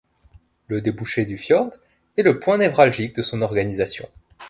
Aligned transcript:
Le 0.65 0.81
débouché 0.81 1.25
du 1.27 1.37
fjord 1.37 1.73
est 2.17 2.23
le 2.23 2.39
point 2.39 2.57
névralgique 2.57 3.15
de 3.17 3.21
son 3.21 3.43
organisation. 3.43 4.09